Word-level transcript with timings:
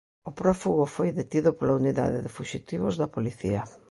O 0.29 0.31
prófugo 0.39 0.85
foi 0.95 1.09
detido 1.19 1.49
pola 1.57 1.77
Unidade 1.81 2.17
de 2.25 2.33
Fuxitivos 2.37 2.93
da 3.01 3.11
Policía. 3.15 3.61